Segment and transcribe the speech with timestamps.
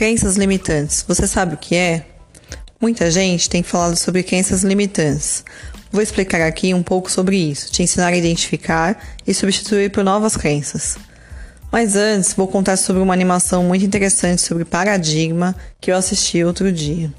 [0.00, 1.04] Crenças limitantes.
[1.06, 2.06] Você sabe o que é?
[2.80, 5.44] Muita gente tem falado sobre crenças limitantes.
[5.92, 10.38] Vou explicar aqui um pouco sobre isso, te ensinar a identificar e substituir por novas
[10.38, 10.96] crenças.
[11.70, 16.72] Mas antes, vou contar sobre uma animação muito interessante sobre paradigma que eu assisti outro
[16.72, 17.12] dia.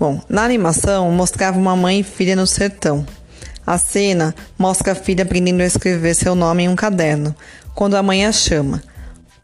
[0.00, 3.06] Bom, na animação mostrava uma mãe e filha no sertão.
[3.66, 7.36] A cena mostra a filha aprendendo a escrever seu nome em um caderno,
[7.74, 8.82] quando a mãe a chama.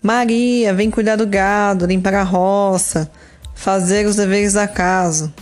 [0.05, 3.11] Maria, vem cuidar do gado, limpar a roça,
[3.55, 5.33] fazer os deveres da casa.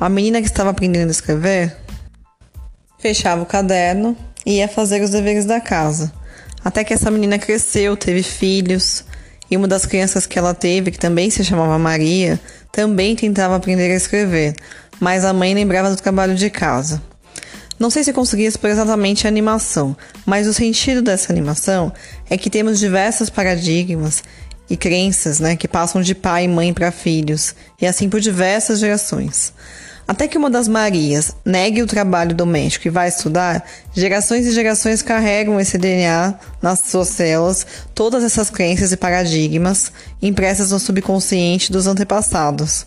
[0.00, 1.76] A menina que estava aprendendo a escrever
[2.98, 6.12] fechava o caderno e ia fazer os deveres da casa.
[6.64, 9.04] Até que essa menina cresceu, teve filhos,
[9.48, 12.40] e uma das crianças que ela teve, que também se chamava Maria,
[12.72, 14.56] também tentava aprender a escrever,
[14.98, 17.00] mas a mãe lembrava do trabalho de casa.
[17.78, 21.92] Não sei se consegui expor exatamente a animação, mas o sentido dessa animação
[22.30, 24.22] é que temos diversos paradigmas
[24.70, 28.78] e crenças né, que passam de pai e mãe para filhos, e assim por diversas
[28.78, 29.52] gerações.
[30.06, 35.00] Até que uma das Marias negue o trabalho doméstico e vá estudar, gerações e gerações
[35.00, 41.86] carregam esse DNA nas suas células, todas essas crenças e paradigmas impressas no subconsciente dos
[41.86, 42.86] antepassados.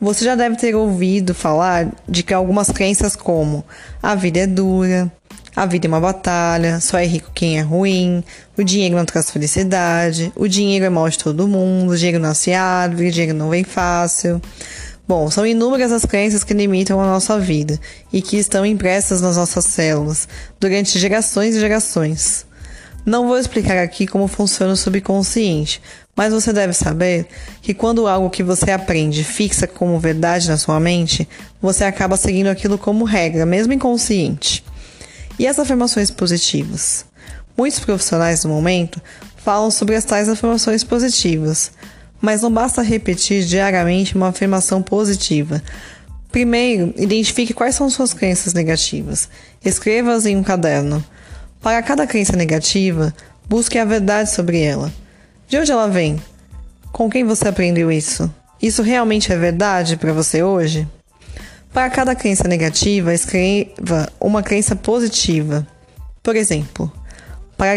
[0.00, 3.62] Você já deve ter ouvido falar de que algumas crenças como
[4.02, 5.12] a vida é dura,
[5.54, 8.24] a vida é uma batalha, só é rico quem é ruim,
[8.56, 12.54] o dinheiro não traz felicidade, o dinheiro é mal de todo mundo, o dinheiro nasce
[12.54, 14.40] árvore, o dinheiro não vem fácil.
[15.06, 17.78] Bom, são inúmeras as crenças que limitam a nossa vida
[18.10, 20.26] e que estão impressas nas nossas células
[20.58, 22.46] durante gerações e gerações.
[23.04, 25.80] Não vou explicar aqui como funciona o subconsciente,
[26.14, 27.26] mas você deve saber
[27.62, 31.26] que quando algo que você aprende fixa como verdade na sua mente,
[31.62, 34.62] você acaba seguindo aquilo como regra, mesmo inconsciente.
[35.38, 37.06] E as afirmações positivas?
[37.56, 39.00] Muitos profissionais do momento
[39.36, 41.72] falam sobre as tais afirmações positivas,
[42.20, 45.62] mas não basta repetir diariamente uma afirmação positiva.
[46.30, 49.28] Primeiro, identifique quais são suas crenças negativas.
[49.64, 51.02] Escreva-as em um caderno.
[51.62, 53.14] Para cada crença negativa,
[53.48, 54.92] busque a verdade sobre ela.
[55.48, 56.20] De onde ela vem?
[56.92, 58.32] Com quem você aprendeu isso?
[58.60, 60.86] Isso realmente é verdade para você hoje?
[61.72, 65.66] Para cada crença negativa, escreva uma crença positiva.
[66.22, 66.92] Por exemplo,
[67.56, 67.76] para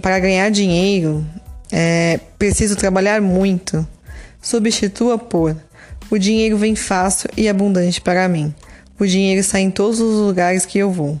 [0.00, 1.26] para ganhar dinheiro,
[1.70, 3.86] é, preciso trabalhar muito.
[4.40, 5.56] Substitua por
[6.10, 8.54] o dinheiro vem fácil e abundante para mim.
[8.98, 11.20] O dinheiro está em todos os lugares que eu vou.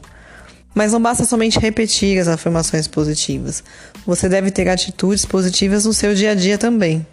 [0.78, 3.64] Mas não basta somente repetir as afirmações positivas.
[4.06, 7.04] Você deve ter atitudes positivas no seu dia a dia também.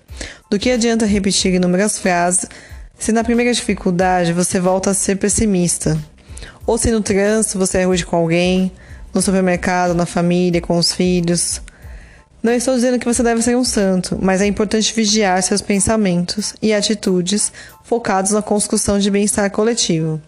[0.52, 2.46] Do que adianta repetir inúmeras frases
[2.96, 5.98] se na primeira dificuldade você volta a ser pessimista?
[6.68, 8.72] Ou se no trânsito você é rude com alguém,
[9.12, 11.60] no supermercado, na família, com os filhos?
[12.44, 16.54] Não estou dizendo que você deve ser um santo, mas é importante vigiar seus pensamentos
[16.62, 17.52] e atitudes
[17.84, 20.22] focados na construção de bem-estar coletivo.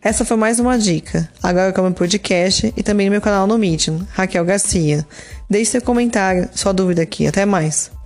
[0.00, 1.28] Essa foi mais uma dica.
[1.42, 5.04] Agora o meu podcast e também no meu canal no Medium, Raquel Garcia.
[5.50, 7.26] Deixe seu comentário, sua dúvida aqui.
[7.26, 7.97] Até mais.